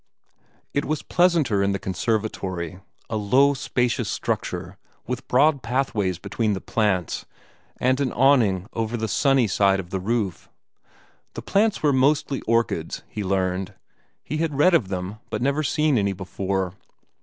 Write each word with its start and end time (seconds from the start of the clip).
It 0.73 0.83
was 0.83 1.03
pleasanter 1.03 1.61
in 1.61 1.73
the 1.73 1.77
conservatory 1.77 2.79
a 3.07 3.17
low, 3.17 3.53
spacious 3.53 4.09
structure 4.09 4.79
with 5.05 5.27
broad 5.27 5.61
pathways 5.61 6.17
between 6.17 6.53
the 6.53 6.59
plants, 6.59 7.27
and 7.79 7.99
an 7.99 8.11
awning 8.11 8.65
over 8.73 8.97
the 8.97 9.07
sunny 9.07 9.45
side 9.47 9.79
of 9.79 9.91
the 9.91 9.99
roof. 9.99 10.49
The 11.35 11.43
plants 11.43 11.83
were 11.83 11.93
mostly 11.93 12.41
orchids, 12.47 13.03
he 13.09 13.23
learned. 13.23 13.75
He 14.23 14.37
had 14.37 14.57
read 14.57 14.73
of 14.73 14.87
them, 14.87 15.19
but 15.29 15.39
never 15.43 15.61
seen 15.61 15.99
any 15.99 16.13
before. 16.13 16.73